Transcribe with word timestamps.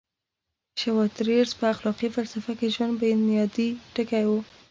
شوایتزر 0.81 1.29
په 1.59 1.65
اخلاقي 1.73 2.07
فلسفه 2.15 2.51
کې 2.59 2.73
ژوند 2.75 2.93
بنیادي 3.01 3.69
ټکی 3.93 4.23
و. 4.25 4.31